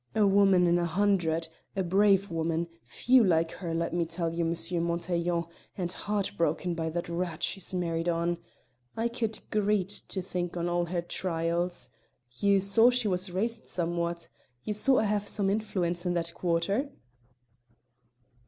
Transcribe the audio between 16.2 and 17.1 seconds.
quarter?"